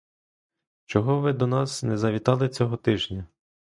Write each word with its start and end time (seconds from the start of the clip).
Чого 0.85 1.19
ви 1.19 1.33
до 1.33 1.47
нас 1.47 1.83
не 1.83 1.97
завітали 1.97 2.49
цього 2.49 2.77
тижня? 2.77 3.27